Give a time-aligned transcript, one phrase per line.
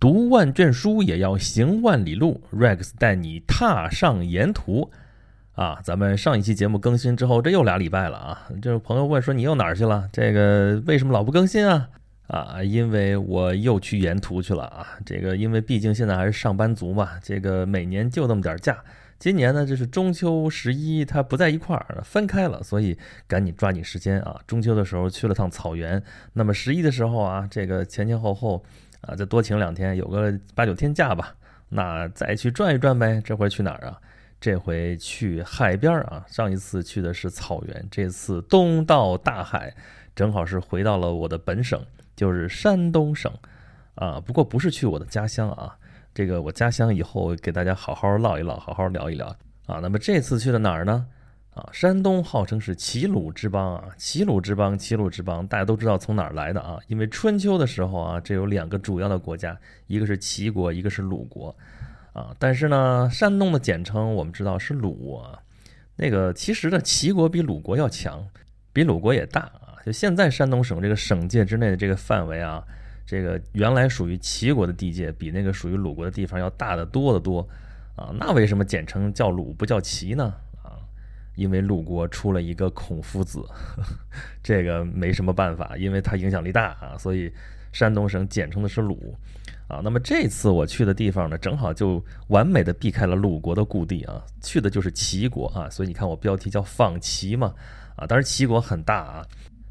[0.00, 4.90] 读万卷书也要行万里路，Rex 带你踏上沿途。
[5.54, 8.48] 啊，咱们上一期节目更新之后，这又俩礼拜了啊！
[8.62, 10.08] 就是朋友问说你又哪儿去了？
[10.12, 11.88] 这个为什么老不更新啊？
[12.28, 14.86] 啊，因为我又去沿途去了啊！
[15.04, 18.78] 这个因为毕竟现在还是上班族嘛，这个每年就那么点假。
[19.18, 22.96] 今年呢，就是中秋十一，它不在一块儿，分开了，所以
[23.26, 24.40] 赶紧抓紧时间啊！
[24.46, 26.00] 中秋的时候去了趟草原，
[26.34, 28.62] 那么十一的时候啊，这个前前后后
[29.00, 31.34] 啊，再多请两天，有个八九天假吧，
[31.68, 33.20] 那再去转一转呗。
[33.24, 34.00] 这回去哪儿啊？
[34.40, 36.24] 这回去海边儿啊！
[36.28, 39.74] 上一次去的是草原，这次东到大海，
[40.14, 41.84] 正好是回到了我的本省，
[42.14, 43.32] 就是山东省
[43.96, 44.20] 啊。
[44.20, 45.76] 不过不是去我的家乡啊。
[46.14, 49.26] 这个我家乡以后给大家好好唠一唠，好好聊一聊
[49.66, 49.80] 啊。
[49.80, 51.06] 那么这次去的哪儿呢？
[51.58, 56.78] 啊，山东号称是齐鲁之邦啊，齐鲁之邦，齐鲁之邦，大家都知道从哪儿来的啊？
[56.86, 59.58] 因为春秋的时候啊，这有两个主要的国家，
[59.88, 61.54] 一个是齐国，一个是鲁国
[62.12, 62.32] 啊。
[62.38, 65.36] 但是呢，山东的简称我们知道是鲁啊。
[65.96, 68.24] 那个其实呢，齐国比鲁国要强，
[68.72, 69.82] 比鲁国也大啊。
[69.84, 72.62] 就现在山东省这个省界之内的这个范围啊。
[73.04, 77.40] 这个原来属于齐国的地界，比那个属于鲁国的地方要大得多得多，
[77.96, 80.32] 啊，那为什么简称叫鲁不叫齐呢？
[81.38, 83.42] 因为鲁国出了一个孔夫子，
[84.42, 87.32] 这个没什么办法，因为他影响力大啊，所以
[87.72, 89.16] 山东省简称的是鲁，
[89.68, 97.54] 啊，那么这次我去的地方呢，正好就完美的避开了鲁国的故地啊，去的就是齐国啊，所以你看我标题叫访齐嘛，
[97.96, 99.26] 啊，当然齐国很大啊。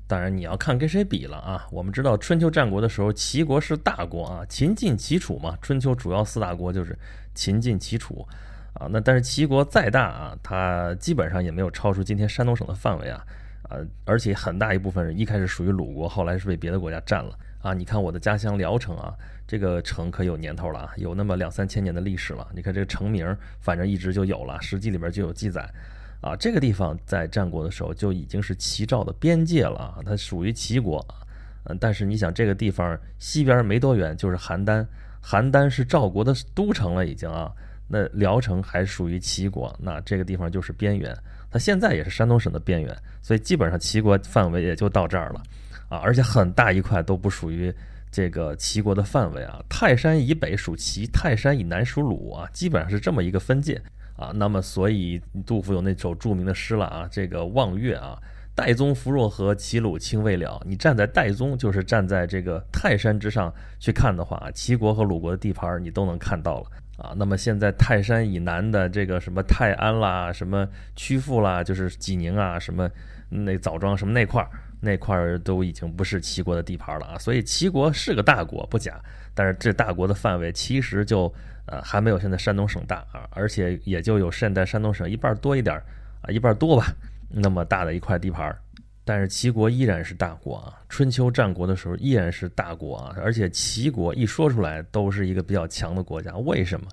[0.09, 1.67] 当然，你要看跟谁比了啊！
[1.69, 5.57] 我们知道春秋战国的时候，齐国是大国啊，秦晋齐楚嘛。
[5.61, 6.97] 春秋主要四大国就是
[7.35, 8.25] 秦晋齐楚
[8.80, 8.88] 啊。
[8.89, 13.25] 那但是齐国再大啊，它基本上也没有超出今天山东省的范围啊。
[13.70, 17.73] 呃，而且很大一部分人一开始属于鲁国，后来是被别的国家占了啊。
[17.73, 19.14] 你看我的家乡聊城啊，
[19.45, 22.48] 这个城可有年头了啊，有那么两三千年的历史了。
[22.55, 25.70] 你看这个城名，反正一直就有了，《史记》里边就有记载。
[26.22, 31.05] 啊，这个地方在战国的时候就已经是齐赵的边界了啊，它属于齐国。
[31.66, 34.87] 嗯，但是你想，这个地方西边没多远就是邯郸，
[35.21, 37.52] 邯郸是赵国的都城了已经啊。
[37.87, 41.15] 那聊城还属于齐国，那这个地方就是边缘，
[41.49, 45.42] 它现在也是山东省的边缘，所以基本上齐国范围也就到这儿了
[45.89, 45.98] 啊。
[45.99, 47.73] 而且很大一块都不属于
[48.11, 49.64] 这个齐国的范围啊。
[49.70, 53.81] 泰山以北属齐，泰山以南属鲁啊，基本上是这么一个分界。
[54.17, 58.17] 啊，那么所以杜甫有那首著名的诗了啊，这个望岳啊，
[58.55, 60.59] 岱宗夫若何，齐鲁青未了。
[60.65, 66.65] 你站在岱宗，就是站在这个泰山之上去看的话，齐国和鲁国的地盘你都能看到了
[66.97, 67.13] 啊。
[67.15, 72.89] 那么现在泰山以南的这个什么泰安啦，什么曲阜啦，就是济宁啊，什么
[73.30, 74.49] 那枣庄什么那块儿，
[74.81, 77.17] 那块儿都已经不是齐国的地盘了啊。
[77.17, 78.99] 所以齐国是个大国不假，
[79.33, 81.33] 但是这大国的范围其实就。
[81.69, 85.75] 呃，还没有现在山东省大啊，而且也就有现在山东省一半多一点
[86.21, 86.87] 啊，一半多吧，
[87.30, 88.57] 那么大的一块地盘儿。
[89.07, 96.35] 但是齐国依然是大国啊，春秋战国的时候依然是大国啊，而且齐国一说出来都是一个比较强的国家。
[96.39, 96.87] 为什么？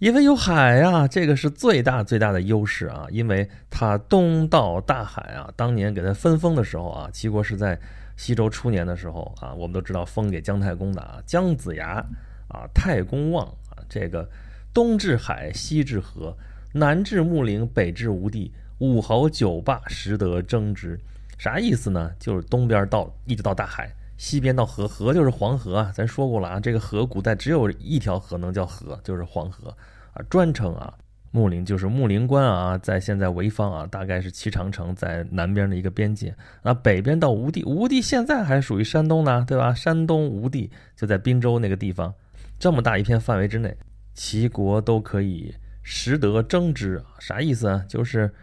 [0.00, 5.48] 因为有海啊，这个是最大最大的优势啊，因为它东到大海啊。
[5.56, 7.78] 当年给它分封的时候啊，齐国是在
[8.16, 12.04] 西周初年的时候啊，我们都知道封给姜太公的啊，姜子牙
[12.48, 13.78] 啊，太公望啊。
[13.88, 14.28] 这个
[14.72, 16.36] 东至海，西至河，
[16.72, 20.98] 南至穆陵，北至吴地，五侯九霸，实得争之。
[21.38, 22.12] 啥意思呢？
[22.18, 25.92] 就是东边到一直到大海，西边到河，河就是黄河啊。
[25.94, 29.74] 咱说过了啊，这个河古代只有一条河能叫河，就是黄河
[30.12, 30.20] 啊。
[30.28, 30.92] 专称啊，
[31.30, 36.74] 穆陵就是穆陵关啊，在现在潍坊啊，大概是齐长城在南边的一个边界那。
[36.74, 39.72] 北边到吴地，吴地现在还属于山东呢，对吧？
[39.72, 42.12] 山东吴地就在滨州那个地方。
[42.58, 43.76] 这么大一片范围之内，
[44.14, 47.00] 齐国都可以实得征之？
[47.20, 47.84] 啥意思啊？
[47.86, 48.34] 就是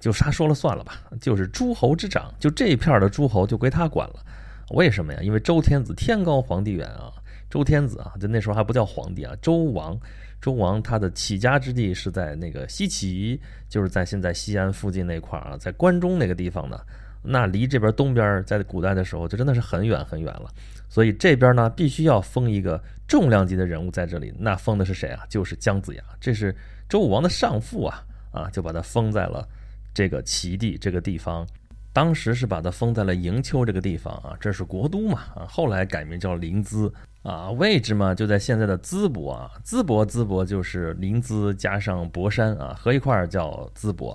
[0.00, 1.00] 就啥说了算了吧。
[1.20, 4.24] 就是诸侯之长，就这一片的诸侯就归他管了。
[4.70, 5.20] 为什么呀？
[5.22, 7.12] 因为周天子天高皇帝远啊。
[7.48, 9.98] 周天子啊，就那时候还不叫皇帝啊，周王。
[10.40, 16.78] 周王他的起家之地是在那个西岐，就是在现在西安附近那块儿啊，在关中那个地方呢。
[17.22, 20.50] 那离这边东边，在古代的时候就真的是很远很远了。
[20.88, 24.32] 所以这边呢，必须要封一个重量级的人物在这里。
[24.38, 25.24] 那封的是谁啊？
[25.28, 26.54] 就是姜子牙，这是
[26.88, 29.48] 周武王的上父啊啊，就把他封在了
[29.96, 31.46] 这个齐地这个地方。
[31.90, 35.46] 当时是把它封在了营丘这个地方啊，这是国都嘛啊。
[35.48, 39.50] 后来改名叫临淄啊，位置嘛就在现在的淄博啊。
[39.64, 44.14] 淄博，淄博就是临淄加上博山啊，合一块儿叫淄博。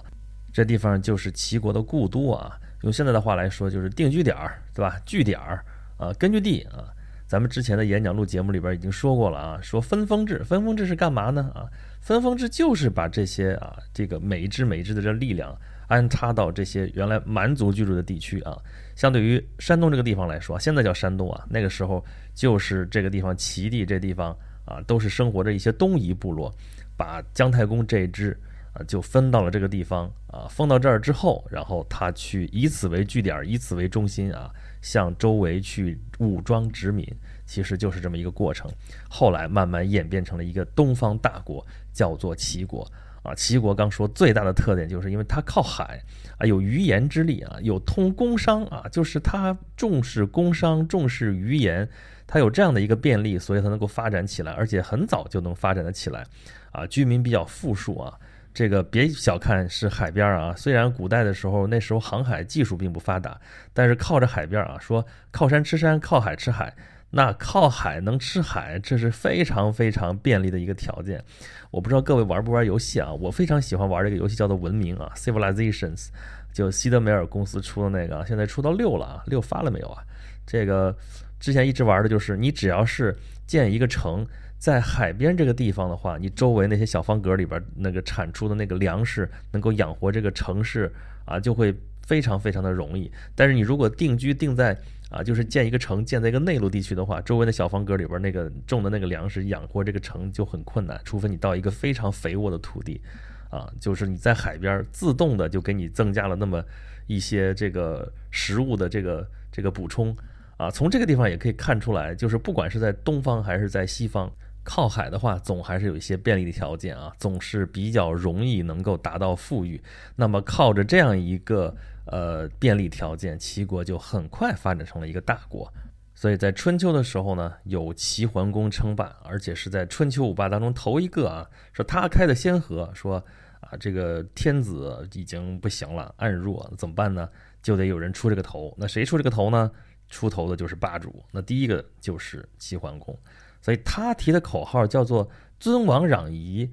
[0.54, 5.00] 这地方就是齐国的故都啊，用现在的话来说就是定居点儿，对吧？
[5.04, 5.66] 据点儿。
[5.98, 6.86] 啊，根据地啊，
[7.28, 11.52] 咱们之前的演讲录节目里边已经说过了啊，说分封制，分封制是干嘛呢？
[11.56, 11.66] 啊，
[12.02, 15.56] 分封制就是把这些啊，这个每一支每一支的这力量
[15.88, 18.58] 安插到这些原来蛮族居住的地区啊。
[18.96, 22.04] 相对于山东这个地方来说，现在叫山东啊，那个时候
[22.34, 26.52] 就是这个地方齐地这地方啊，都是生活着一些东夷部落，
[26.98, 28.38] 把姜太公这支
[28.74, 34.52] 啊就分到了这个地方啊，封到这儿之后，然后他去以此为据点，以此为中心啊。
[34.82, 37.08] 向周围去武装殖民，
[37.46, 38.68] 其实就是这么一个过程。
[39.08, 41.64] 后来慢慢演变成了一个东方大国，
[41.94, 42.92] 叫做齐国
[43.22, 43.36] 啊。
[43.36, 46.04] 齐国刚说最大的特点就是因为它靠海
[46.40, 51.88] 啊，有渔盐之利啊，有通工商啊，就是它重视工商，重视渔盐，
[52.26, 56.26] 它有这样的一个便利，所以它能够发展起来，而且很早就能发展得起来
[56.72, 56.88] 啊。
[56.88, 58.18] 居民比较富庶啊。
[58.54, 63.40] 这个别小看是海边啊，虽然古代的时候那时候航海技术并不发达，
[63.74, 66.76] 但是靠着海边啊，说靠山吃山，靠海吃海，
[67.12, 71.24] 那靠海能吃海，这是非常非常便利的一个条件。
[71.70, 73.14] 我不知道各位玩不玩游戏啊？
[73.14, 76.10] 我非常喜欢玩这个游戏，叫做《文明》啊，Civilizations，
[76.52, 80.04] 就西德梅尔公司出的那个，现在出到六了啊，六发了没有啊？
[80.46, 80.94] 这个
[81.40, 83.16] 之前一直玩的就是你只要是
[83.48, 84.28] 建一个城。
[84.62, 90.94] 在海边这个地方的话，你周围那些小方格里边那个产出的那个粮食，能够养活这个城市
[91.26, 91.74] 啊，就会
[92.06, 93.12] 非常非常的容易。
[93.34, 94.78] 但是你如果定居定在
[95.10, 103.02] 啊，就是建一个城建在一个内陆地区的话，周围的小方格里边那个种的那个粮食养活这个城就很困难，除非你到一个非常肥沃的土地，
[103.50, 106.64] 啊，就是你在海边自动的就给你增加了那么
[107.08, 110.16] 一些这个食物的这个这个补充
[110.58, 110.70] 啊。
[110.70, 114.32] 从这个地方也可以看出来，就是不管是在东方还是在西方。
[114.64, 119.82] 靠海的话，总还是有一些便利的条件啊，总是比较容易能够达到富裕。
[120.16, 121.76] 那么靠着这样一个
[122.06, 125.72] 呃便利条件，齐国就很快发展成了一个大国。
[126.14, 133.16] 所以在春秋的时候呢，有齐桓公称霸，而且是在春秋五霸当中头一个啊，说他开的先河，说
[133.62, 137.28] 啊这个天子已经不行了，暗弱怎么办呢？
[137.64, 138.76] 就得有人出这个头。
[138.78, 139.72] 那谁出这个头呢？
[140.10, 141.24] 出头的就是霸主。
[141.32, 143.18] 那第一个就是齐桓公。
[143.62, 145.30] 所以他提的口号叫做
[145.60, 146.68] “尊王攘夷”，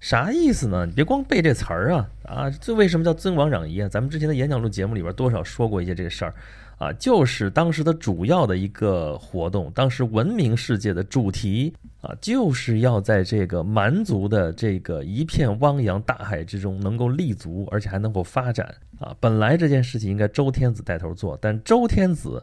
[0.00, 0.84] 啥意思呢？
[0.84, 2.50] 你别光背这词儿啊啊！
[2.50, 3.88] 这为什么叫“尊王攘夷”啊？
[3.88, 6.34] 咱们之前的演讲录节目里边多少说过一些这个事儿
[6.78, 19.14] 啊，就是当时的主要的一个活动，当时文明世界的主题啊，就是要在这个蛮族的这个一片汪洋大海之中能够立足，而且还能够发展啊。
[19.20, 22.42] 本来这件事情应该周天子带头做，但周天子。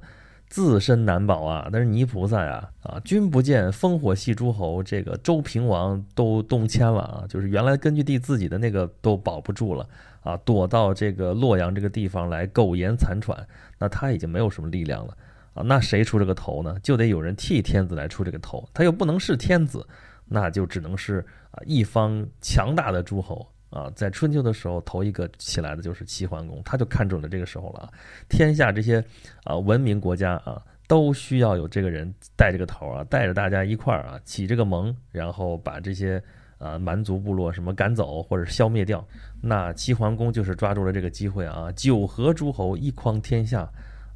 [0.50, 1.69] 自身难保啊！
[1.72, 9.88] 但是泥菩萨呀，啊，君不见烽火戏诸侯，这个周平王都东迁了啊，就是原来根据地自己的那个都保不住了
[10.22, 13.38] 啊，躲到这个洛阳这个地方来苟延残喘，
[13.78, 15.16] 那他已经没有什么力量了
[15.54, 16.75] 啊，那谁出这个头呢？
[16.81, 19.86] 就得有人替天子来出这个头，他又不能是天子，
[20.25, 23.48] 那就只能是啊一方强大的诸侯。
[23.69, 27.92] 啊，在春秋的时候，头一个起来的就是齐桓公，他就看准了这个时候了，
[28.27, 29.04] 天下这些
[29.44, 36.21] 啊文明国家啊，都需要有这个人带这个头啊，带着大家一块儿啊起这个盟，然后把这些
[36.57, 39.06] 啊蛮族部落什么赶走或者消灭掉。
[39.42, 43.69] 那齐桓公就是抓住了这个机会啊，九合诸侯，一匡天下。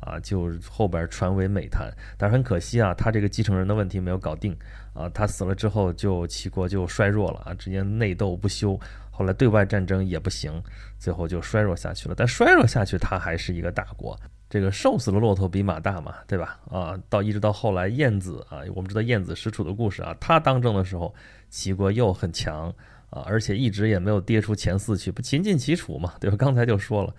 [0.05, 4.53] 啊，就后边传为美谈，但是很可惜啊，他这个继承人的问题没有搞定
[4.93, 8.77] 啊，他死了之后，就齐国就衰弱了啊，直接内斗不休，
[9.15, 10.51] 后来对外战争也不行，
[10.97, 12.15] 最后就衰弱下去了。
[12.17, 14.19] 但衰弱下去，他还是一个大国。
[14.49, 16.59] 这个瘦死的骆驼比马大嘛，对吧？
[16.69, 21.13] 啊，到一直到后来晏子啊，我们知道晏子使楚的故事啊，他当政的时候，
[21.49, 22.73] 齐国又很强
[23.11, 26.35] 啊，而且一直也没有跌出前四去，不秦晋齐楚嘛，对吧？
[26.35, 27.13] 刚才就说了。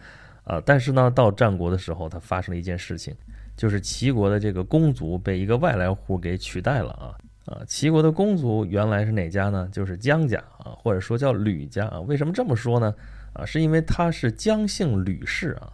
[0.44, 3.14] 啊，但是呢，到战国的时候，它发生了一件事情，
[3.56, 7.62] 就是齐国的这个公族被一个外来户给取代了啊啊！
[7.66, 9.66] 齐国的公族原来是哪家呢？
[9.72, 10.42] 就是姜家，
[10.74, 12.00] 或者说叫吕家啊。
[12.00, 12.94] 为什么这么说呢？
[13.34, 15.72] 啊，是因为他是姜姓吕氏啊。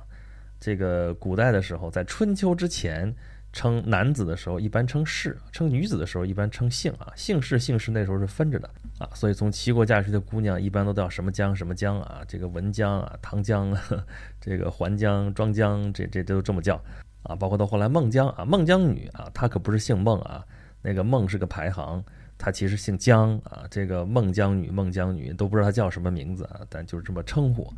[0.58, 3.14] 这个古代的时候，在春秋之前。
[3.52, 13.82] 称男子的时候一般称氏，称女子的时候一般称姓啊，姓氏姓氏那时候是分着的啊，所以从齐国嫁出去的姑娘一般都叫什么姜什么姜啊，这个文姜啊、唐姜啊、
[14.40, 16.80] 这个桓姜、庄姜，这这都这么叫
[17.24, 20.46] 啊，包括到后来孟姜啊，孟姜女啊，她可不是姓孟啊，
[20.82, 22.04] 那个孟是个排行，
[22.40, 27.70] 她其实姓姜啊，这个孟姜女、孟姜女都不知道她叫什么名字啊，但就是这么称呼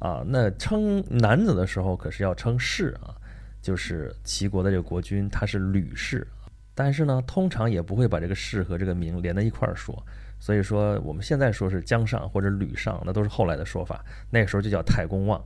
[0.00, 3.14] 啊，那称男子的时候可是要称氏啊。
[3.62, 6.26] 就是齐国的这个国君，他是吕氏，
[6.74, 10.04] 但是呢，通常也不会把这个氏和这个名连在一块儿说。
[10.40, 14.04] 所以说，我们现在说是姜尚或者吕尚，那都是后来的说法。
[14.30, 15.40] 那个时候就叫太公望，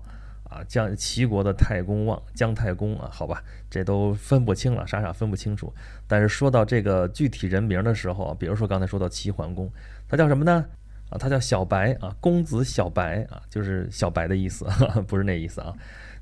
[0.49, 5.73] 啊，姜齐国的太公望，姜太公啊，好吧，这都分不清了，傻傻分不清楚。
[6.07, 9.71] 但是说到这个具体人名的时候，比如说刚才说到齐桓公，
[10.09, 10.65] 他叫什么呢？
[11.11, 14.67] 啊，他叫小白啊，公子小白啊，就是小白的意思，
[15.07, 15.73] 不是那意思啊。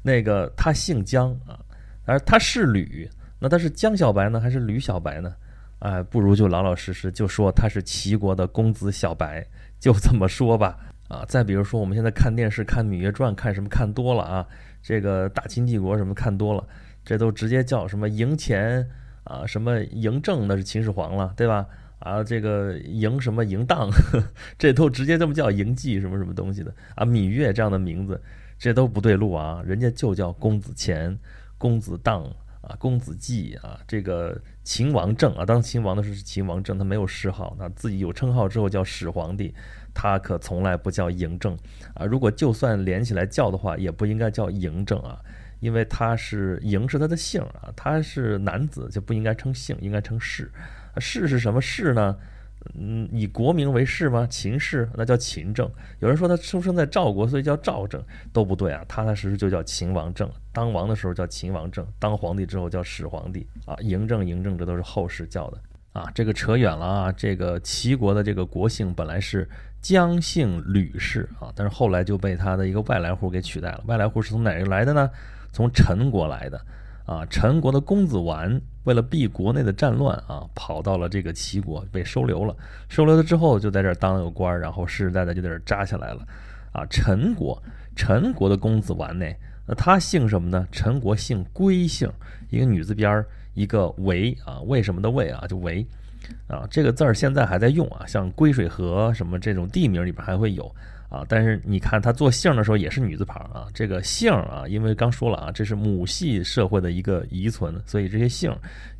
[0.02, 1.58] 那个他姓姜啊，
[2.04, 5.34] 而他是吕，那他是姜小白呢，还是吕小白呢？
[5.80, 9.46] 哎，不如就老老实实就说他是齐国的公子小白，
[9.78, 10.78] 就这么说吧。
[11.14, 14.46] 啊，再比如说我们现在看电视看《芈月传》，看什么看多了啊？
[14.82, 16.66] 这个大秦帝国什么看多了，
[17.04, 18.90] 这都直接叫什么嬴钱
[19.22, 21.66] 啊，什么嬴政那是秦始皇了，对吧？
[22.00, 23.88] 啊，这个嬴什么嬴荡，
[24.58, 27.06] 这都直接这么叫嬴稷什么什么东西的啊？
[27.06, 28.20] 芈月这样的名字，
[28.58, 29.62] 这都不对路啊！
[29.64, 31.16] 人家就叫公子虔、
[31.56, 32.24] 公子荡
[32.60, 39.54] 啊、公子季啊，这个秦王政啊，当秦王的时候是秦王政，他没有谥号，他自己有称号之后叫始皇帝。
[39.94, 41.56] 他可从来不叫嬴政
[41.94, 42.04] 啊！
[42.04, 45.18] 如果就算连起来叫的话，也不应该叫嬴政啊，
[45.60, 50.50] 因为他是嬴是他的姓啊，他是男子就不应该称姓，应该称氏。
[50.98, 52.16] 氏是什么氏呢？
[52.74, 54.26] 嗯，以国名为氏吗？
[54.28, 55.70] 秦氏那叫秦政。
[56.00, 58.84] 有人说他出生在赵国，所以叫赵政，都不对啊！
[58.88, 60.28] 踏踏实实就叫秦王政。
[60.52, 63.76] 当王的时候叫秦王政，当皇帝之后叫始皇帝啊。
[63.76, 65.58] 嬴政、嬴政，这都是后世叫的
[65.92, 66.10] 啊。
[66.14, 67.12] 这个扯远了啊！
[67.12, 69.48] 这个齐国的这个国姓本来是。
[69.84, 73.82] 姜姓吕氏啊，但是后来就被他的一个外来户给取代了。
[73.84, 75.10] 外来户是从哪个来的呢？
[75.52, 76.58] 从陈国来的
[77.04, 77.22] 啊。
[77.26, 82.56] 陈国的公子完为了避国内的战乱啊，跑到了这个齐国，被收留了。
[82.88, 86.26] 收留了之后，就在这儿当了个官，然后世世代代就在这儿扎下来了
[86.72, 86.86] 啊。
[86.88, 87.62] 陈国，
[87.94, 89.26] 陈国的公子完呢，
[89.66, 90.66] 那他姓什么呢？
[90.72, 92.10] 陈国姓归姓，
[92.48, 95.84] 一个女字边儿，一个为啊，为什么的为啊，就为。
[96.46, 100.74] 啊，这个字儿现在还在用啊，像归水河什么这种地名里边还会有
[101.10, 101.22] 啊。
[101.28, 103.66] 但是你看他做姓的时候也是女字旁啊。
[103.74, 108.50] 这个姓啊，因为刚说了啊，这是母系社会的一个遗存，所以这些姓，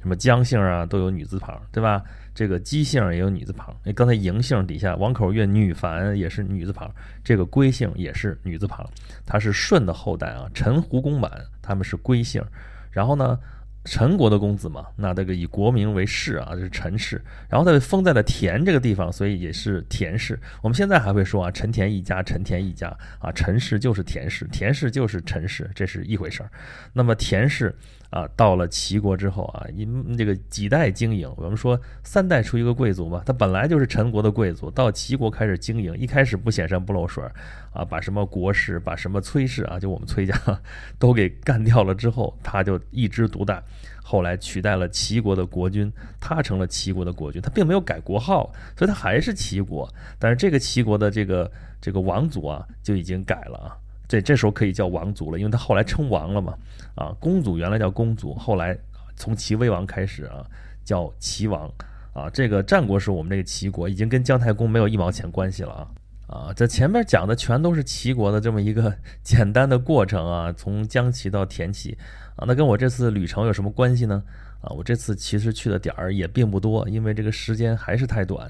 [0.02, 2.02] 什么姜姓啊都有女字旁，对吧？
[2.34, 3.74] 这个姬姓也有女字旁。
[3.82, 6.94] 那刚才嬴姓底下王口月女凡也是女字旁，
[7.24, 8.86] 这个归姓也是女字旁，
[9.24, 10.46] 他是舜的后代啊。
[10.52, 11.32] 陈胡公满
[11.62, 12.44] 他们是归姓，
[12.90, 13.38] 然后呢？
[13.84, 20.38] 陈国的公子嘛，那这个以国名为氏啊，这是陈氏，然后他封在了田这个地方，所以也是田氏。
[20.62, 22.88] 我们现在还会说啊，陈田一家，陈田一家
[23.18, 26.50] 啊，陈氏就是田氏，田氏就是陈氏，这是一回事儿。
[26.92, 27.74] 那么田氏。
[28.14, 37.24] 啊，到了齐国之后啊，因这个几代经营，我们说三代出一个贵族嘛，他本来就是陈国的贵族，到齐国开始经营，一开始不显山不露水
[37.72, 40.32] 啊，把什么国氏，把什么崔氏啊，就我们崔家
[40.96, 43.60] 都给干掉了之后，他就一枝独大，
[44.00, 53.76] 后来取代了齐国的国君，他成了齐国的国君，他并没有改国号，所以他还是齐国，但是这个齐国的这个这个王族啊，就已经改了啊。
[54.14, 56.54] 这这时候可以叫王族了，因为他后来称王了嘛。
[56.94, 58.78] 啊，公祖原来叫公祖，后来
[59.16, 60.46] 从齐威王开始啊，
[60.84, 61.68] 叫齐王。
[62.12, 65.88] 啊，这个战国时候我们这个齐国已经跟姜太公没有一毛钱关系了啊。
[66.28, 71.98] 啊，这前面讲的全都是齐国的这么一个 简单的过程啊，从姜齐到田齐。
[72.36, 74.22] 啊，那跟我这次旅程有什么关系呢？
[74.60, 78.48] 啊，我这次其实去的点儿也并不多，因为这个时间还是太短，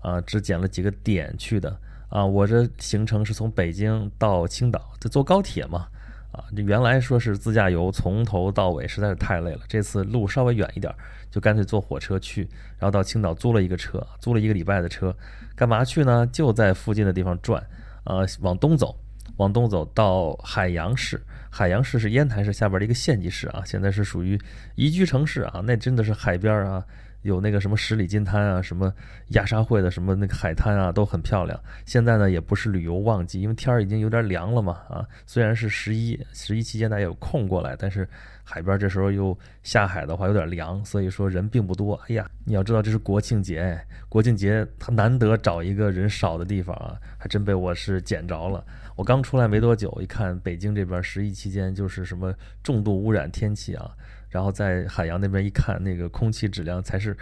[0.00, 1.78] 啊，只捡了几个点去的。
[2.12, 5.88] 啊，我这行程是从北京到青岛，就坐高铁嘛。
[6.30, 9.60] 啊，这原来说是自驾游，从头到尾实在是太累了。
[9.66, 10.94] 这次路稍微远一点，
[11.30, 12.42] 就干脆坐火车去，
[12.78, 15.14] 然后到青岛租了一个车，租了一个礼拜的车，
[15.56, 16.26] 干嘛去呢？
[16.26, 17.62] 就在附近的地方转，
[18.04, 18.94] 啊，往东走，
[19.36, 21.18] 往东走到海洋市。
[21.50, 24.38] 海洋市是烟台市下边的一个县级市啊，现在是属于
[24.74, 26.84] 宜居城市啊，那真的是海边啊。
[27.22, 28.92] 有那个什么十里金滩啊，什么
[29.28, 31.58] 亚沙会的什么那个海滩啊，都很漂亮。
[31.86, 34.80] 现在呢，也不是旅游旺季，因为天儿已经有点凉了嘛。
[34.88, 38.08] 啊，虽然是十一，十一期间大家有空过来，但是
[38.44, 41.94] 海边这时候又下海的话有点凉，所以说人并不多。
[42.08, 48.64] 哎呀，你要知道这是国庆节，国庆节他难得找一个人少的地方啊，还真被我是捡着了。
[48.94, 53.90] 我刚出来没多久，一看北京这边十一期间就是什么重度污染天气啊。
[54.32, 57.16] 然后在海洋那边一看，那个空气质量才是，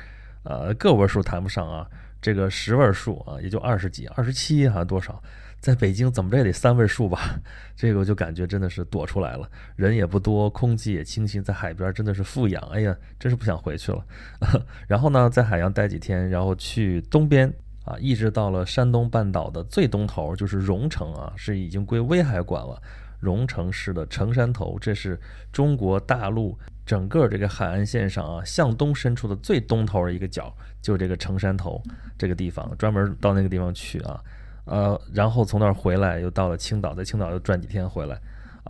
[0.44, 1.86] 呃，个位数谈不上啊，
[2.22, 5.22] 这个十位数啊，也就二十几、二十七还是多少？
[5.58, 7.38] 在北京怎么着也得三位数吧？
[7.76, 12.62] 这个我就感觉真的是躲出来了，人也不多，空气也清新，在海边真的是富养。
[12.70, 14.02] 哎呀，真是不想回去了。
[14.88, 17.52] 然后呢，在海洋待几天，然后去东边
[17.84, 22.80] 啊，一直到了山东半岛的最东头，就是荣城啊，是已经归威海管了。
[23.20, 25.20] 荣城市的城山头，这是
[25.52, 26.58] 中国大陆。
[26.86, 31.80] 整个这个海岸线上啊，向东伸出的最东头的一个角，就这个城山头
[32.18, 34.20] 这个地方，专门到那个地方去啊，
[34.64, 38.20] 呃，然后从那儿回来，又到了青岛，在青岛又转几天回来，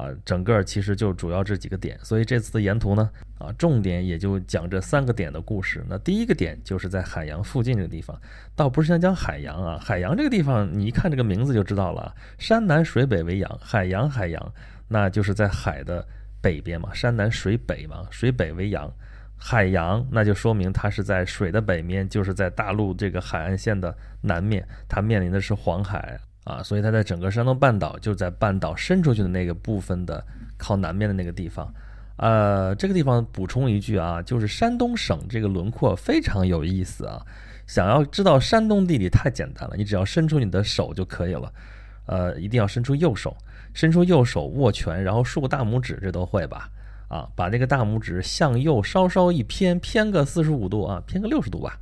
[0.01, 5.85] 啊，整个其实就主要这几个点，所以这次的沿途呢，啊，重点也就讲这三个点的故事。
[5.87, 8.19] 那第一个点就是在海洋附近这个地方，
[8.57, 14.53] 倒不是想讲海洋啊，海洋这个地方你一看这个名字就知道了，山南水北为洋，海洋海洋，
[14.89, 16.07] 那就是在海的
[16.41, 18.91] 北边嘛，山南水北嘛，水北为洋，
[19.37, 26.19] 海洋那就说明它是在水的北面，就是在大陆这个海岸线的南面，它面临的是黄海。
[26.45, 30.25] 啊，所以它在整个山东半岛就在半岛伸出去的那个部分的
[30.57, 31.73] 靠南面的那个地方，
[32.17, 37.25] 呃，这个地方补充一句啊，就是山东省这个轮廓非常有意思啊。
[37.67, 41.53] 想要知道山东地理太简单了，你只要伸出你的手就可以了，
[42.07, 43.37] 呃，一定要伸出右手，
[43.73, 46.69] 伸出右手握拳，然后竖个大拇指，这都会吧？
[47.09, 51.79] 啊，把那个大拇指向右稍稍一偏，偏个四十五度啊，偏个六十度吧。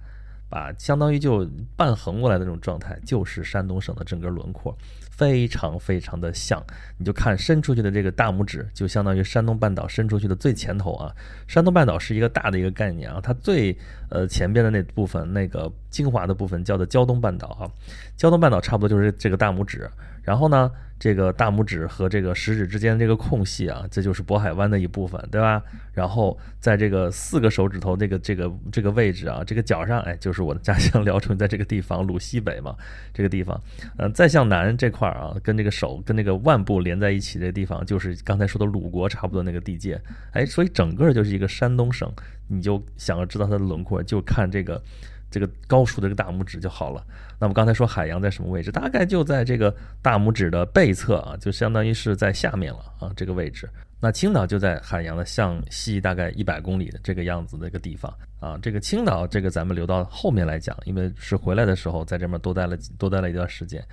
[0.49, 4.76] 把相当于就半横过来的这种状态，就是山东省的整个轮廓，
[5.11, 6.62] 非常非常的像。
[6.97, 11.14] 你就看伸出去的这个大拇指，就相当于山东半岛伸出去的最前头啊。
[11.47, 13.76] 山东半岛是一个大的一个概念啊，它最
[14.11, 17.71] 呃前边的那部分，那个精华的部分叫做胶东半岛啊。
[18.17, 19.90] 胶东半岛差不多就是这个大拇指，
[20.23, 20.71] 然后呢？
[20.99, 25.62] 这个大拇指和这个食指之间这个空隙啊，这就是渤海湾的一部分，对吧？
[25.93, 32.75] 然后在这个四个手指头这个这个这个位置啊，这个角上，哎，就是我的家乡聊城，在这个地方鲁西北嘛，
[33.14, 33.61] 这个地方，
[33.97, 40.00] 嗯，再向南这块儿啊，跟这个手跟那个腕部连在一起这地方，就是刚才说的鲁国差不多那个地界，
[40.33, 42.12] 哎，所以整个就是一个山东省，
[42.49, 44.83] 你就想要知道它的轮廓，就看这个。
[45.31, 47.05] 这个高竖的这个大拇指就好了。
[47.39, 48.73] 那么刚才说海洋在什么位置？
[48.73, 53.69] 大概就在这个大拇指的背侧啊，就相当于是在下面了啊，这个位置。
[54.01, 58.57] 那青岛就在海洋的向西大概一百公里的这个样子的一个地方啊。
[58.63, 63.85] 这个青岛这个咱们留到后面来讲，因为是回来的时候在这边多待了多待了一段时间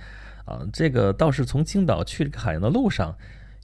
[0.44, 0.60] 啊。
[0.72, 3.12] 这个倒是从青岛去这个海洋的路上，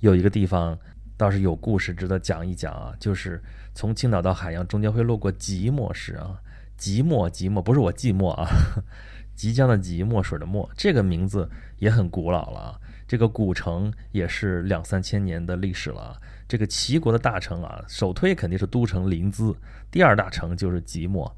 [0.00, 0.76] 有一个地方
[1.16, 3.40] 倒是有故事值得讲一讲啊，就是
[3.72, 6.36] 从青岛到海洋中间会路过即墨市啊。
[6.82, 8.44] 即墨，即墨不是我寂寞啊，
[9.36, 11.48] 即将的即，墨水的墨，这个名字
[11.78, 12.80] 也很古老了啊。
[13.06, 16.16] 这个古城也是两三千年的历史了啊。
[16.48, 19.54] 这个齐国的大城啊，首推肯定是都城临淄，
[19.92, 21.32] 第二大城就是即墨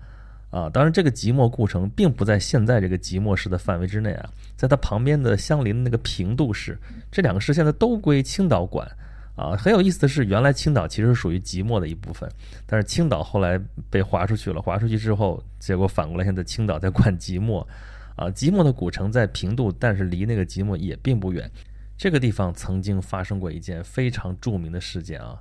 [0.49, 0.71] 啊。
[0.71, 6.79] 当然，这个即墨故城并不在现在这个即墨市的范围之内啊，在它旁边的相邻的那个平度市，
[7.13, 8.91] 这两个市现在都归青岛管。
[9.37, 12.31] 啊，很有意思的是，原来青岛其实属于即墨的一部分，
[12.67, 14.63] 但是青岛后来被划出去了。
[14.63, 17.67] 划出去之后，结果反过来现在青岛在管即墨。
[18.15, 21.51] 啊，即墨的古城在平度，但是离那个即墨也并不远。
[21.99, 25.37] 这个地方曾经发生过一件非常著名的事件啊，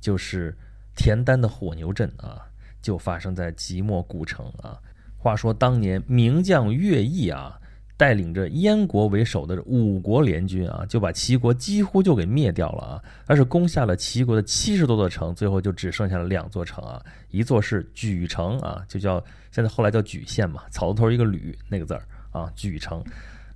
[0.00, 0.56] 就是
[0.94, 2.40] 田单的火牛阵啊，
[2.80, 4.78] 就发生在即墨古城啊。
[5.18, 7.58] 话说当年名将乐毅啊。
[7.96, 22.02] 带领着燕国为首的五国联军啊，就把齐国几乎就给灭掉了啊，而是攻下了齐国的七十多座城，最后就只剩下了两座城啊，一座是莒城啊，就叫现在后来叫莒县嘛，草字头一个吕那个字儿
[22.32, 23.02] 啊，莒城，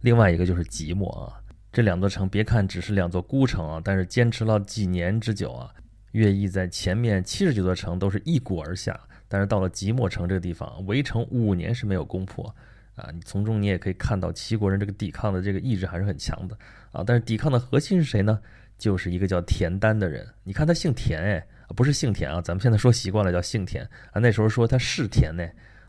[0.03, 1.35] 另外一个就是即墨啊。
[1.73, 5.71] 这两座城别看只是两座孤城啊，但是坚持了几年之久啊。
[6.13, 8.99] 乐毅在前面七十几座城都是一鼓而下，
[9.29, 12.53] 但是到了即墨城这个地方，围城五年是没有攻破。
[12.99, 16.59] 啊你从中你也可以看到齐国人这个抵抗的这个意志还是很强的
[16.93, 17.03] 啊。
[17.07, 18.39] 但是抵抗的核心是谁呢？
[18.77, 20.25] 就是一个叫田丹的人。
[20.45, 23.83] 你看他姓田哎，不是姓田啊，咱们现在说习惯了叫姓田
[24.13, 24.21] 啊。
[24.21, 25.45] 那时候说他是田呢，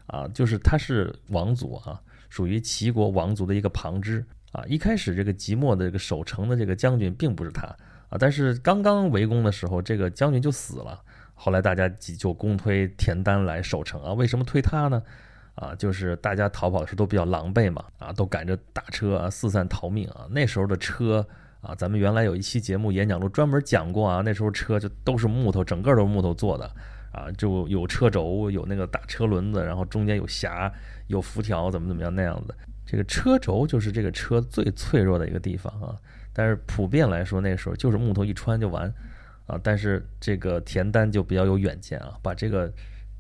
[0.08, 4.64] 啊，就是他是王族啊，属于齐国王族的一个旁支啊。
[4.68, 7.68] 一开始这个即墨的这个守城的这个将军并不是他
[8.10, 11.00] 啊，但是刚刚围攻的时候，这个将军就死了。
[11.36, 14.14] 后来大家就公推田丹来守城啊。
[14.14, 15.04] 为什么推他呢？
[15.60, 20.26] 啊，就是大家逃跑的时候都比较狼狈嘛，啊，都赶着打车啊，四散逃命啊。
[20.32, 21.28] 那时候的车
[21.60, 24.22] 啊，咱们原来有一期节目《演讲录》专门讲过啊。
[24.24, 26.66] 那时候车就都是木头，整个都是木头做的
[27.12, 30.72] 啊，就有车轴，有那个大车轮子，然后中间有匣，
[31.08, 32.56] 有辐条，怎么怎么样那样子。
[32.86, 35.94] 这个车轴就是这个车最脆弱的一个地方啊。
[36.32, 38.90] 但是普遍来说，那时候就是木头一穿就完
[39.46, 39.60] 啊。
[39.62, 42.72] 但是这个田丹就比较有远见啊，把这个。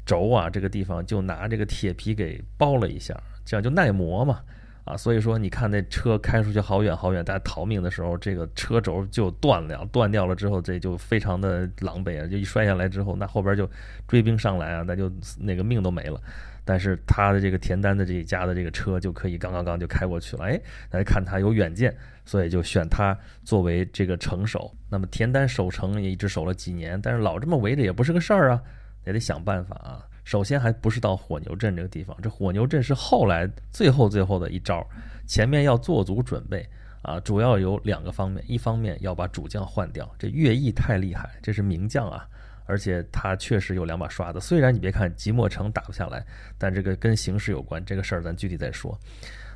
[0.09, 4.41] 轴啊，这个地方就拿这个铁皮给包了一下，这样就耐磨嘛，
[4.85, 13.69] 啊，所以说你看那车开出去好远好远，大家逃命的时候，这个车轴就断了，断掉了之后，这就非常的狼狈啊，就一摔下来之后，那后边就
[14.07, 16.19] 追兵上来啊，那就那个命都没了。
[16.65, 21.95] 但是他的这个田丹的这一家的这个车就可以刚刚刚就开过去了，哎，大家看他有远见，
[22.25, 24.71] 所以就选他作为这个城守。
[24.89, 28.61] 那么田丹守城也一直守了几年，但是老这么围着也不是个事儿啊。
[29.05, 30.05] 也得想办法啊！
[30.23, 34.85] 首先还不是到火牛镇这个地方，这火牛镇是后来最后最后的一招，
[35.25, 36.67] 前面要做足准备
[37.01, 42.27] 啊，主要有两个方面，一方面要把主将换掉，这乐毅太厉害，这是名将啊，
[42.65, 44.39] 而且他确实有两把刷子。
[44.39, 46.23] 虽然你别看即墨城打不下来，
[46.57, 48.95] 但这个跟形势有关，这个事儿咱具体再说。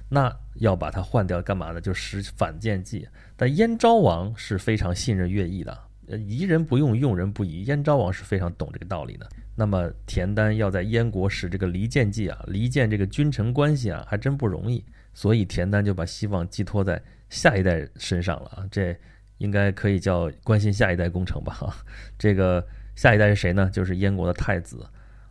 [0.09, 1.79] 那要把他换掉干嘛呢？
[1.79, 3.07] 就使反间计。
[3.35, 7.63] 但燕昭王是非常信任乐毅的，呃，疑人不用，用人不疑。
[7.63, 9.27] 燕昭王是非常懂这个道理的。
[9.55, 14.83] 那么田丹要在燕国使这个离间计啊，离间这个君臣关系啊，还真不容易。
[15.13, 18.95] 所以田丹就把希望寄托在下一代身上了啊，这
[19.37, 21.53] 应该可以叫关心下一代工程吧？
[21.53, 21.75] 哈，
[22.17, 23.69] 这个下一代是谁呢？
[23.71, 24.85] 就是燕国的太子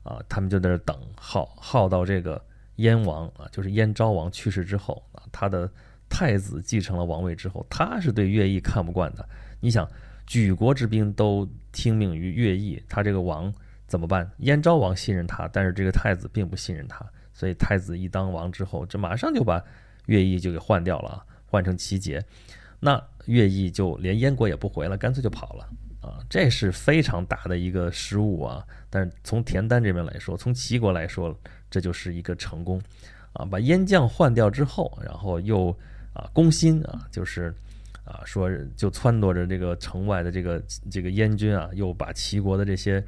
[0.05, 2.43] 啊，他们就在这等耗耗到这个
[2.77, 5.71] 燕王啊，就是燕昭王去世之后啊，他的
[6.09, 9.29] 太子继承了王位之后，他是对乐毅看不惯的。
[9.61, 9.89] 你想，
[10.27, 13.53] 举国之兵都听命于乐毅，他这个王。
[13.89, 14.31] 怎么办？
[14.39, 17.05] 燕昭王信任他，但是这个太子并不信任他，
[17.35, 19.63] 所以太子一当王之后，这马上就把
[20.07, 22.25] 乐毅就给换掉了，换成齐杰。
[22.81, 25.69] 那乐毅就连燕国也不回了，干脆就跑了
[26.01, 26.25] 啊！
[26.31, 28.65] 这是非常大的一个失误啊！
[28.89, 31.39] 但是从田丹这边来说，从齐国来说，
[31.71, 32.81] 这就是一个成功
[33.35, 33.45] 啊！
[33.45, 35.69] 把燕将换掉之后，然后又
[36.15, 37.55] 啊攻心啊，就是。
[38.05, 43.03] 啊，说就撺掇着这个城外的这个这个燕军啊，又把齐国的这些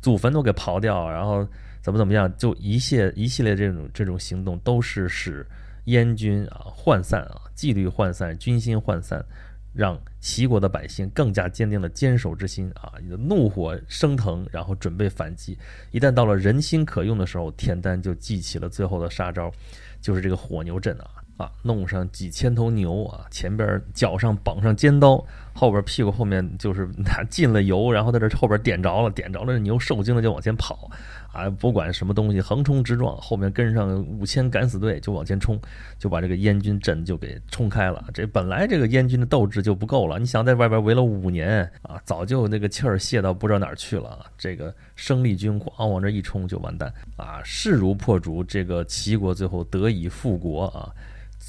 [0.00, 1.46] 祖坟都给刨掉，然后
[1.82, 5.44] 怎么怎么样，就一系一系列这种这种行动，都是使
[5.86, 9.24] 燕军啊涣散啊，纪律涣散，军心涣散，
[9.72, 15.58] 让齐国的百姓更加坚定了坚守之心啊，怒火升腾，然后准备反击。
[15.90, 19.52] 一旦到了人心可用的时候，田丹就记起了最后的杀招，
[20.00, 21.06] 就是这个火牛阵啊。
[21.36, 25.22] 啊，弄上几千头牛啊，前边脚上绑上尖刀，
[25.52, 30.90] 后边屁股后面就是 拿进了油，然后在这后边点着了，点着了，牛受惊了就往前跑，
[31.34, 35.60] 啊，不管什么东西横冲直撞，后面跟上五千敢死队就往前冲，
[35.98, 38.02] 就把这个燕军阵就给冲开了。
[38.14, 44.24] 这本来这个燕军的斗志就不够了，你想在外边围了五年啊，早就那个气儿泄到不知道哪儿去了啊。
[44.38, 50.90] 这个生力军咣往这一冲就完蛋啊，势如破竹，这个齐国最后得以复国啊。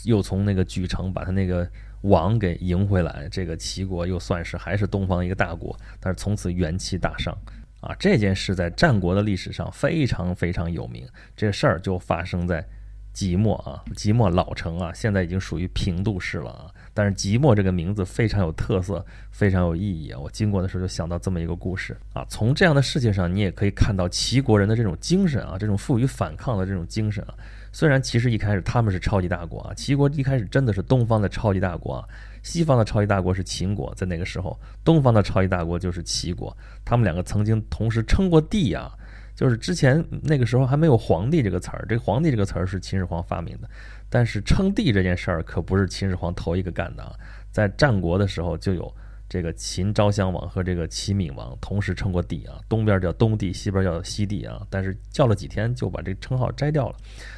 [0.04, 1.68] 又从那个莒城把他那个
[2.02, 7.36] 王给迎回来，这个齐国又算是还是东方一个大国，但是从此元气大伤
[7.82, 7.96] 啊！
[8.00, 11.08] 这件事在战国的历史上非常非常有名。
[11.36, 12.66] 这事儿就发生在
[13.12, 16.72] 即墨啊， 即墨老城啊，现在已经属于平度市了啊。
[16.94, 20.20] 但是即墨这个名字非常有特色，非常有意义啊！
[20.20, 22.26] 我经过的时候就想到这么一个故事啊。
[22.30, 27.34] 从这样的事情上，你也可以看到齐国人的这种精神啊，这种负隅反抗的这种精神啊。
[27.72, 32.06] 虽然其实一开始他们是超级大国啊，齐国一开始真的是东方的超级大国啊，
[32.44, 38.92] 西方的超级大国是秦国，在那个时候，东方的超级大国就是齐国，他们两个曾经同时称过帝啊，
[39.36, 43.70] 就是之前那个时候还没有皇帝这个词儿，这个皇帝这个词儿是秦始皇发明的，
[44.10, 47.14] 但是称帝这件事儿可不是秦始皇头一个干的啊，
[47.52, 48.94] 在战国的时候就有。
[49.30, 56.96] 这个秦昭襄王和这个齐闵王同时称过帝啊，东边叫东帝，西边叫西帝啊，但是叫了几天就把这个称号摘掉了。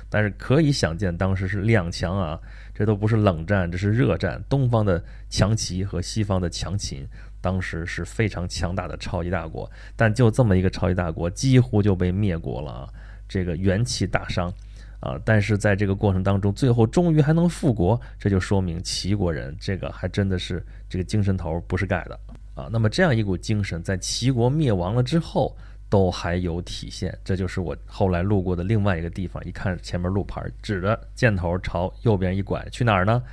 [0.10, 2.40] 但是可以想见，当时是两强啊，
[2.76, 4.44] 这都不是冷战，这是热战。
[4.48, 7.08] 东方的强齐和西方的强秦，
[7.42, 12.90] 当时是非常强大的超级大国，但就这么一个超级大国，几乎就被灭国了啊，
[13.28, 14.54] 这个元气大伤。
[15.00, 15.20] 啊！
[15.24, 22.20] 但是在这个过程当中，最后终于还能复国，这就说明齐国人这个还真的是这个精神头不是盖的
[22.54, 22.68] 啊。
[22.72, 25.56] 那么这样一股精神，在齐国灭亡了之后
[25.90, 27.18] 都还有体现。
[27.24, 33.24] 这就是我后来路过的另外一个地方，一看前面路牌，指着箭头朝右边一拐，去哪儿呢？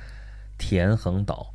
[0.57, 1.53] 田横岛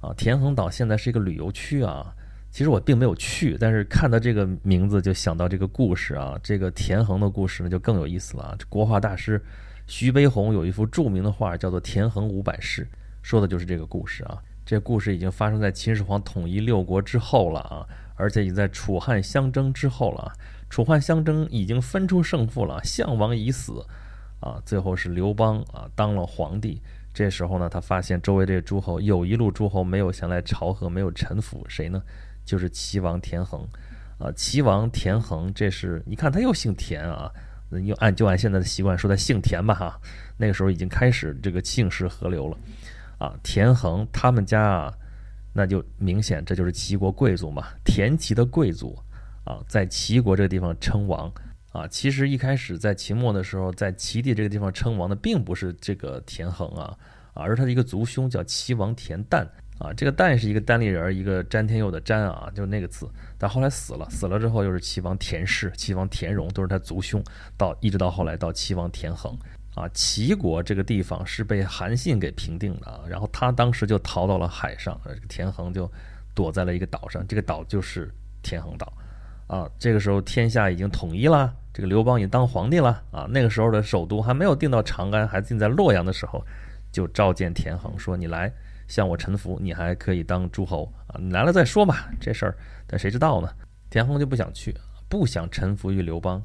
[0.00, 0.12] 啊！
[0.16, 2.14] 田横岛现在是一个旅游区啊。
[2.50, 6.38] 其实我并没有去，但是看到这个名字就想到这个故事啊。
[6.42, 8.58] 这个田横的故事呢就更有意思了啊。
[8.68, 9.40] 国画大师
[9.86, 12.84] 徐悲鸿有一幅著名的画叫做《田横五百世》，
[13.22, 14.38] 说的就是这个故事啊。
[14.66, 20.32] 这故事已经发生在秦始皇统一六国之后了啊，而且已在楚汉相争之后了啊。
[20.68, 23.84] 楚汉相争已经分出胜负了，项王已死
[24.40, 26.80] 啊，最后是刘邦啊当了皇帝。
[27.12, 32.00] 这时候呢，他发现周围这些诸侯有一路诸侯没有前来朝贺，没有臣服，谁呢？
[32.50, 33.64] 就是齐王田横，
[34.18, 37.30] 啊，齐王田横，这是你看他又姓田啊，
[37.84, 40.00] 又按就按现在的习惯说他姓田吧哈。
[40.36, 42.58] 那个时候已经开始这个姓氏合流了，
[43.18, 44.92] 啊，田横他们家啊，
[45.52, 48.98] 那就明显这就是齐国贵族嘛，田齐的贵族
[49.44, 51.32] 啊，在齐国这个地方称王
[51.70, 51.86] 啊。
[51.86, 56.98] 其实一开始在秦末的时候，在齐地这个地方称王的并不是这个田横啊，
[57.32, 59.46] 而是他的一个族兄叫齐王田旦。
[59.80, 63.08] 啊，这个旦是一个单立人，一个詹天佑的詹啊，就那个字。
[63.38, 67.24] 但后来死了，死了之后又是齐王田氏、齐王田荣，都是他族兄。
[67.56, 69.34] 到一直到后来到齐王田横，
[69.74, 75.90] 啊，齐国这个地方是被韩信给平定的啊，然后他当时就逃到了海上，这个田横就
[76.34, 78.12] 躲在了一个岛上，这个岛就是
[78.42, 78.92] 田横岛
[79.46, 79.66] 啊。
[79.78, 83.26] 这个时候天下已经统一了，这个刘邦已经当皇帝了啊。
[83.30, 86.44] 那个时候的首都还没有定到长安，还定在洛阳的时候，
[86.92, 88.52] 就召见田横说：“你来
[88.90, 92.54] 向我臣服，你还可以当诸侯啊，你来了再说吧，这事儿。”
[92.86, 93.48] 但谁知道呢？
[93.88, 94.76] 田横就不想去，
[95.08, 96.42] 不想臣服于刘邦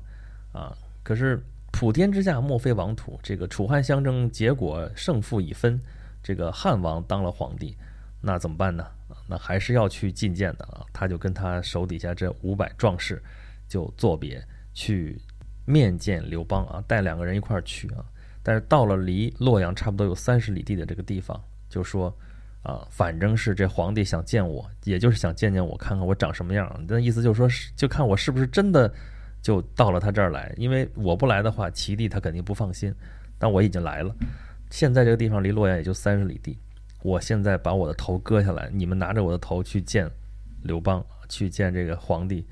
[0.53, 0.73] 啊。
[1.03, 1.43] 可是。
[1.77, 5.77] 普天之下莫非王土，这个楚汉相争结果胜负已分，
[6.23, 7.75] 这个汉王当了皇帝，
[8.21, 8.87] 那怎么办呢？
[9.27, 10.85] 那还是要去觐见的啊！
[10.93, 13.21] 他就跟他手底下这五百壮士
[13.67, 14.41] 就作别，
[14.73, 15.19] 去
[15.65, 18.05] 面见刘邦啊，带两个人一块儿去啊。
[18.41, 22.15] 但是到了离洛阳差不多有三十里地的这个地方，就说
[22.65, 26.83] 啊，反正是这皇帝想见我，也就是想见见我，看看我长什么样。
[26.87, 28.91] 那意思就是说，就看我是不是真的。
[29.39, 32.91] 就到了他这儿来，因为我不来的话，齐地他肯定不放心。
[33.37, 34.11] 但我已经来了，
[34.71, 36.57] 现在这个地方离洛阳也就三十里地。
[37.03, 40.09] 我现在把我的头割下来，你们拿着我的头去见
[40.63, 42.43] 刘邦，去见这个皇帝，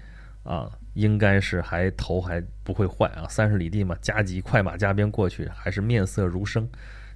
[0.44, 3.26] 啊，应该是还头还不会坏啊。
[3.28, 6.70] 三十里地嘛，加急快马加鞭过去，还是面色如生。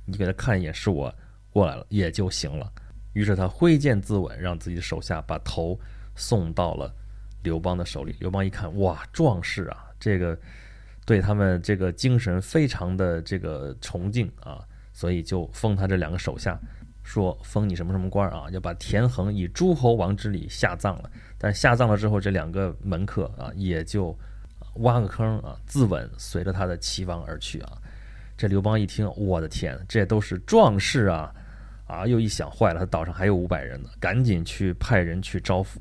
[0.05, 1.13] 你给他看一眼，是我
[1.51, 2.71] 过来了也就行了。
[3.17, 5.80] 于是他挥剑自刎，让自己的手下把头
[6.15, 6.93] 送到了。
[7.41, 10.38] 刘邦的手里，刘邦一看，哇，壮士啊，这个
[11.06, 14.60] 对他们这个精神非常的这个崇敬啊，
[14.91, 16.60] 所以就封他这两个手下，
[17.03, 21.10] 说封你什么什么官啊，就把田横以诸侯王之礼下葬了。
[21.38, 24.15] 但下葬了之后，这两个门客啊，也就
[24.77, 27.77] 挖个坑啊，自刎，随着他的齐王而去啊。
[28.36, 31.34] 这刘邦一听，我的天，这都是壮士啊，
[31.88, 35.80] 啊，又一想，坏了，他岛上还有五百人呢，赶紧去派人去招抚。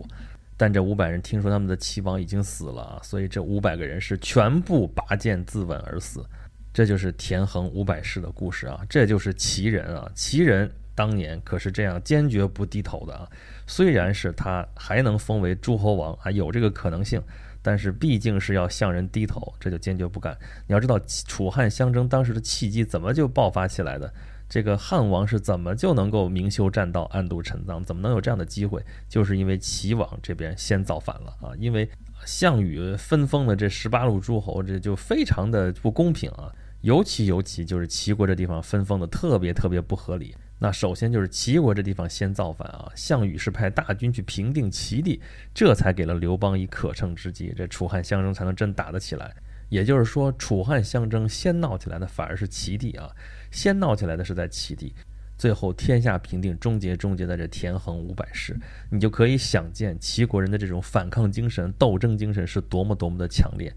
[0.57, 6.25] 但这五百人听说他们的齐王已经死了，所以这五百个人是全部拔剑自刎而死。
[6.73, 8.81] 这就是田横五百士的故事啊！
[8.89, 10.11] 这就是齐人啊！
[10.15, 13.27] 齐人当年可是这样坚决不低头的啊！
[13.67, 17.19] 虽然是他还能封为诸侯王，还有这个可能性，
[17.63, 20.37] 但是毕竟是要向人低头，这就坚决不干。
[20.67, 24.13] 你要知道楚汉相争当时的契机怎么就爆发起来的？
[24.49, 27.83] 这个汉王是怎么就能够明修栈道、暗度陈仓？
[27.83, 28.83] 怎么能有这样的机会？
[29.09, 31.51] 就是因为齐王这边先造反了啊！
[31.59, 31.89] 因为
[32.25, 36.53] 项羽分封的这十八路诸侯，这就非常的不公平啊！
[36.83, 40.37] 尤其尤其就是齐国这地方分封的特别特别不合理。
[40.59, 42.89] 那首先就是齐国这地方先造反啊！
[42.95, 45.21] 项羽是派大军去平定齐地，
[45.53, 49.35] 这才给了刘邦以可乘之机，这楚汉相争才能真打得起来。
[49.69, 53.11] 也就是说，楚汉相争先闹起来的反而是齐地啊！
[53.51, 54.95] 先闹起来的是在齐地，
[55.39, 58.57] 最后天下平定，终结终结在这田横五百士，
[58.91, 63.75] 你就可以想见齐国人的这种反抗精神、斗争精神是多么多么的强烈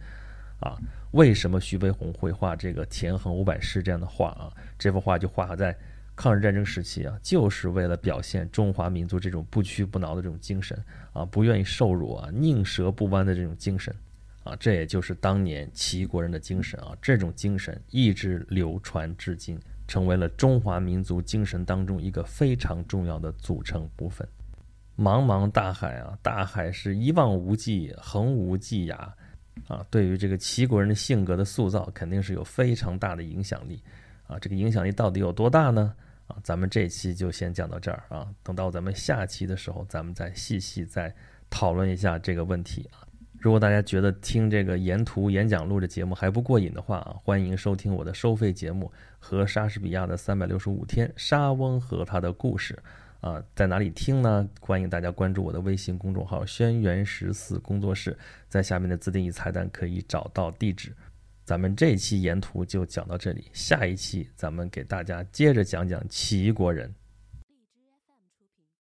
[0.60, 0.78] 啊！
[1.12, 4.54] 为什么徐悲鸿会画这个田横五百士这样的画啊？
[4.78, 5.76] 这幅画就画在
[6.16, 10.78] 抗日战争时期啊，就是为了表现中华民族这种不屈不挠的这种精神
[11.14, 13.96] 啊，不愿意受辱啊，宁折不弯的这种精神
[14.44, 19.60] 啊，这也就是当年齐国人的精神啊，这种精神一直流传至今。
[19.88, 24.28] 成为了中华民族精神当中一个非常重要的组成部分。
[24.96, 28.96] 茫茫大海啊，大海是一望无际，横无际涯
[29.68, 29.84] 啊。
[29.90, 33.82] 对于这个齐国人的性格的塑造，肯定是有非常大的影响力
[34.28, 34.38] 啊。
[34.38, 35.92] 这个影响力到底有多大呢？
[36.28, 38.30] 啊，咱们这期就先讲到这儿啊。
[38.44, 41.12] 等到咱们下期的时候，咱们再细细再
[41.50, 43.02] 讨论一下这个问题啊。
[43.40, 52.78] 如果大家觉得听这个沿途演讲录的节目还不过瘾的话啊，欢迎收听我的收费节目《和莎士比亚的三百六十五天：莎翁和他的故事》
[53.26, 54.46] 啊，在哪里听呢？
[54.60, 58.18] 欢迎大家关注我的微信公众号“轩辕十四工作室”，
[58.50, 60.94] 在下面的自定义菜单可以找到地址。
[61.46, 66.94] 咱们这期沿途就讲到这里，下一期咱们给大家接着讲讲齐国人。